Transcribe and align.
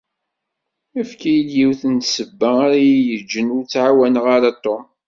Efk-iyi-d 0.99 1.49
yiwet 1.57 1.81
n 1.93 1.95
ssebba 2.03 2.49
ara 2.65 2.77
yi-yeǧǧen 2.85 3.53
ur 3.55 3.63
ttεawaneɣ 3.65 4.25
ar 4.35 4.43
Tom. 4.63 4.83